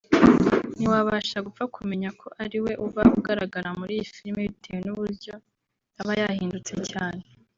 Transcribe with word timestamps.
ntiwabasha 0.77 1.37
gupfa 1.45 1.63
kumenya 1.75 2.09
ko 2.19 2.27
ariwe 2.43 2.71
uba 2.85 3.03
ugaragara 3.17 3.69
muri 3.79 3.91
iyi 3.95 4.05
filime 4.13 4.41
bitewe 4.49 4.79
n’uburyo 4.85 5.33
aba 5.99 6.13
yahindutse 6.21 6.75
cyane 6.91 7.23